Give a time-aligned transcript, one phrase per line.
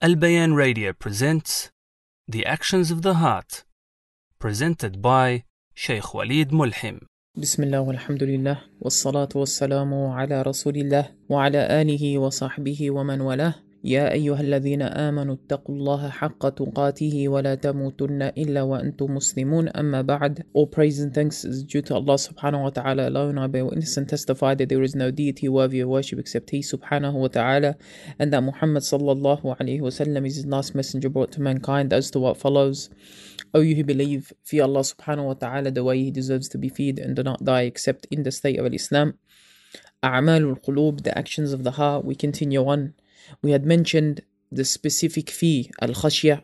[0.00, 1.70] Bayan Radio presents
[2.26, 3.64] The Actions of the Heart,
[4.38, 7.06] presented by Sheikh Walid Mulhim.
[7.36, 14.12] بسم الله والحمد لله والصلاة والسلام على رسول الله وعلى آله وصحبه ومن والاه يا
[14.12, 20.66] أيها الذين آمنوا اتقوا الله حق تقاته ولا تموتن إلا وأنتم مسلمون أما بعد All
[20.66, 24.06] praise and thanks is due to Allah subhanahu wa ta'ala alone I bear witness and
[24.06, 27.76] testify that there is no deity worthy of worship except He subhanahu wa ta'ala
[28.18, 32.10] and that Muhammad sallallahu alayhi wa sallam is His last messenger brought to mankind as
[32.10, 32.90] to what follows
[33.54, 36.68] O you who believe, fear Allah subhanahu wa ta'ala the way He deserves to be
[36.68, 39.14] feared and do not die except in the state of Islam.
[40.02, 42.94] A'mal al-qulub, the actions of the heart, we continue on.
[43.41, 46.43] We had mentioned the specific fee, al-khashya,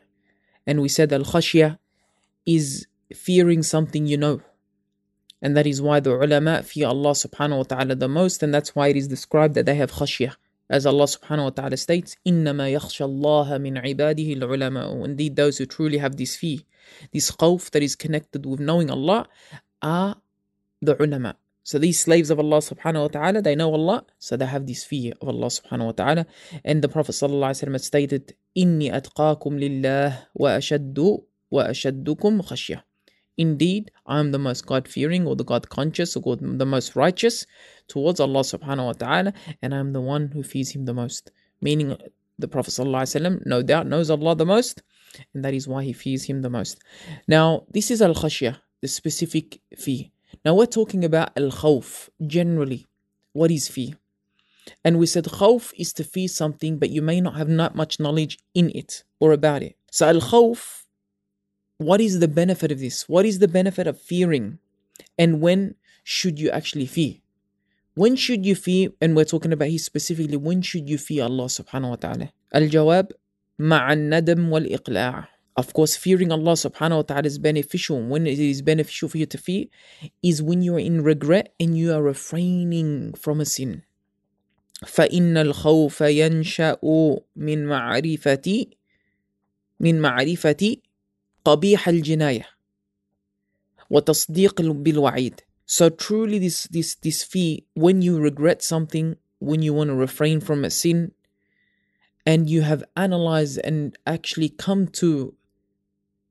[0.65, 1.77] and we said al-khashya
[2.45, 4.41] is fearing something you know.
[5.41, 8.75] And that is why the ulama fear Allah subhanahu wa ta'ala the most, and that's
[8.75, 10.35] why it is described that they have khashya.
[10.69, 15.65] As Allah subhanahu wa ta'ala states, إِنَّمَا يَخْشَى اللَّهَ مِنْ عِبَادِهِ الْعُلَمَاءُ Indeed, those who
[15.65, 16.59] truly have this fear,
[17.11, 19.27] this khawf that is connected with knowing Allah,
[19.81, 20.15] are
[20.81, 21.35] the ulama.
[21.65, 24.83] So these slaves of Allah subhanahu wa ta'ala, they know Allah, so they have this
[24.83, 26.25] fear of Allah subhanahu wa ta'ala.
[26.65, 31.21] And the Prophet sallallahu alaihi wasallam stated, إِنِّي أَتْقَاكُمْ لِلَّهِ وَأَشَدُّ
[31.53, 32.81] وَأَشَدُّكُمْ خَشْيَةً
[33.37, 37.45] Indeed, I am the most God fearing or the God conscious or the most righteous
[37.87, 41.31] towards Allah subhanahu wa ta'ala, and I am the one who fears Him the most.
[41.61, 41.95] Meaning,
[42.39, 44.81] the Prophet ﷺ no doubt knows Allah the most,
[45.33, 46.79] and that is why he fears Him the most.
[47.27, 50.05] Now, this is al khashya, the specific fear.
[50.43, 52.87] Now, we're talking about al khawf generally.
[53.33, 53.93] What is fear?
[54.83, 57.99] And we said khawf is to fear something, but you may not have not much
[57.99, 59.75] knowledge in it or about it.
[59.91, 60.81] So, al khawf
[61.81, 63.09] what is the benefit of this?
[63.09, 64.59] What is the benefit of fearing?
[65.17, 65.73] And when
[66.03, 67.15] should you actually fear?
[67.95, 68.89] When should you fear?
[69.01, 72.29] And we're talking about here specifically, when should you fear Allah subhanahu wa ta'ala?
[72.53, 73.11] Al-jawab,
[73.59, 75.27] مع الندم والإقلاع.
[75.57, 78.01] Of course, fearing Allah subhanahu wa ta'ala is beneficial.
[78.01, 79.65] When it is beneficial for you to fear
[80.23, 83.83] is when you are in regret and you are refraining from a sin.
[84.85, 86.77] فإن الخوف ينشأ
[87.35, 88.65] من معرفة
[89.79, 90.77] من معرفة
[91.45, 92.45] قبيح الجناية
[93.89, 99.89] وتصديق بالوعيد so truly this this this fear when you regret something when you want
[99.89, 101.11] to refrain from a sin
[102.25, 105.33] and you have analyzed and actually come to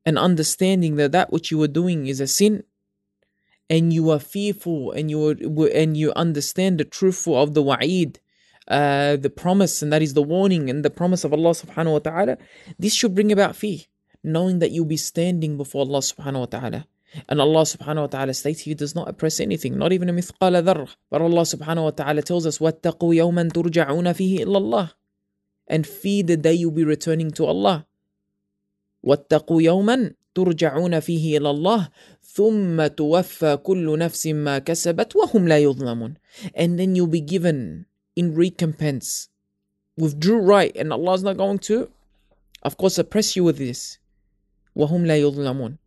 [0.05, 2.63] an understanding that that which you are doing is a sin
[3.69, 8.19] and you are fearful and you are, and you understand the truth of the wa'id
[8.67, 11.99] uh, the promise and that is the warning and the promise of Allah subhanahu wa
[11.99, 12.37] ta'ala
[12.79, 13.79] this should bring about fear
[14.23, 16.85] knowing that you'll be standing before Allah subhanahu wa ta'ala.
[17.27, 20.63] And Allah subhanahu wa ta'ala states He does not oppress anything, not even a mithqala
[20.63, 20.87] dharr.
[21.09, 24.91] But Allah subhanahu wa ta'ala tells us, وَاتَّقُوا يَوْمًا تُرْجَعُونَ فِيهِ إِلَّا اللَّهِ
[25.67, 27.85] And fear the day you'll be returning to Allah.
[29.05, 31.89] وَاتَّقُوا يَوْمًا ترجعون فيه إلى الله
[32.23, 36.13] ثم توفى كل نفس ما كسبت وهم لا يظلمون
[36.55, 39.27] and then you'll be given in recompense
[39.97, 41.89] with due right and Allah is not going to
[42.63, 43.97] of course oppress you with this
[44.77, 45.77] وَهُمْ لَا يُظْلَمُونَ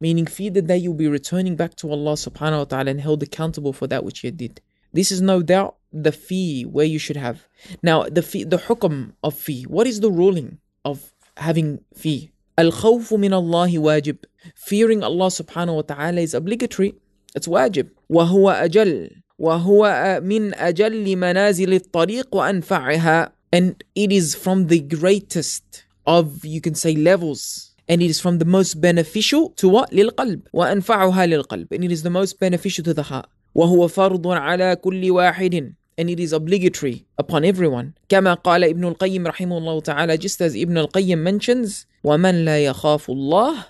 [0.00, 3.22] Meaning fear the day you'll be returning back to Allah subhanahu wa ta'ala and held
[3.22, 4.62] accountable for that which you did.
[4.94, 7.46] This is no doubt the fee where you should have.
[7.82, 9.64] Now, the fee, the hukm of fee.
[9.64, 10.56] What is the ruling
[10.86, 12.30] of having fee?
[12.59, 14.15] الخوف من الله واجب.
[14.55, 15.29] Fearing Allah
[15.73, 16.93] wa ta'ala is obligatory.
[17.35, 17.87] It's wajib.
[18.09, 19.09] وهو أجل.
[19.39, 23.31] وهو من أجل منازل الطريق وأنفعها.
[23.51, 28.39] And it is from the greatest of, you can say, levels and it is from
[28.39, 29.89] the most beneficial to what?
[29.91, 34.75] للقلب وأنفعها للقلب and it is the most beneficial to the heart وهو فرض على
[34.75, 40.18] كل واحد and it is obligatory upon everyone كما قال ابن القيم رحمه الله تعالى
[40.18, 43.64] just as Ibn al-Qayyim mentions ومن لا يخاف الله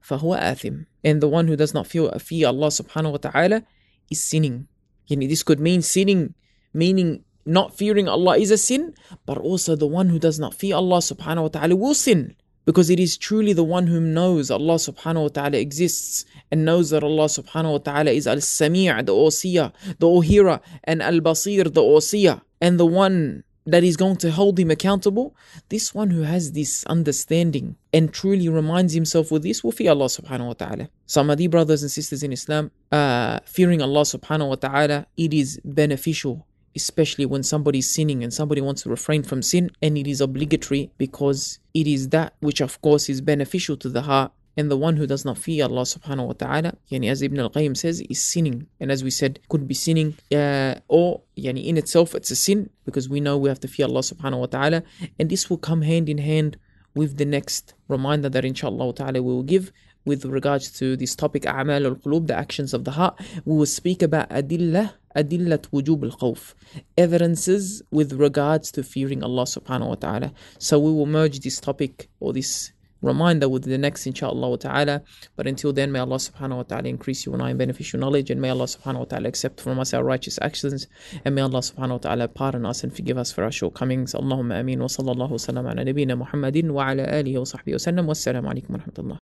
[0.00, 3.62] فهو آثم and the one who does not fear, fear Allah subhanahu wa ta'ala
[4.10, 4.66] is sinning
[5.10, 6.34] yani this could mean sinning
[6.72, 8.94] meaning not fearing Allah is a sin
[9.26, 12.89] but also the one who does not fear Allah subhanahu wa ta'ala will sin because
[12.89, 17.03] it is truly the one whom knows Allah subhanahu wa ta'ala exists and knows that
[17.03, 21.81] Allah subhanahu wa ta'ala is Al Sami' the All-Seer, the All-Hearer, and Al Basir, the
[21.81, 25.35] All-Seer, and the one that is going to hold him accountable.
[25.69, 30.05] This one who has this understanding and truly reminds himself with this will fear Allah
[30.05, 30.89] subhanahu wa ta'ala.
[31.35, 36.45] The brothers and sisters in Islam, uh, fearing Allah subhanahu wa ta'ala, it is beneficial
[36.75, 40.91] especially when somebody's sinning and somebody wants to refrain from sin, and it is obligatory
[40.97, 44.31] because it is that which, of course, is beneficial to the heart.
[44.55, 47.49] And the one who does not fear Allah subhanahu wa ta'ala, yani as Ibn al
[47.49, 48.67] Qayyim says, is sinning.
[48.79, 52.69] And as we said, could be sinning, uh, or yani in itself it's a sin
[52.85, 54.83] because we know we have to fear Allah subhanahu wa ta'ala.
[55.17, 56.57] And this will come hand in hand
[56.93, 59.71] with the next reminder that inshallah ta'ala we will give
[60.05, 63.19] with regards to this topic, A'mal al Qulub, the actions of the heart.
[63.45, 66.54] We will speak about Adillah أدلة وجوب الخوف
[67.00, 72.08] evidences with regards to fearing Allah subhanahu wa ta'ala so we will merge this topic
[72.20, 72.72] or this
[73.02, 75.02] reminder with the next inshallah ta'ala
[75.36, 78.30] but until then may Allah subhanahu wa ta'ala increase you and I in beneficial knowledge
[78.30, 80.86] and may Allah subhanahu wa ta'ala accept from us our righteous actions
[81.24, 84.60] and may Allah subhanahu wa ta'ala pardon us and forgive us for our shortcomings Allahumma
[84.60, 88.06] ameen wa sallallahu wa sallam ala nabiyyina Muhammadin wa ala alihi wa sahbihi wa sallam
[88.06, 89.18] wassalamu alaikum wa rahmatullah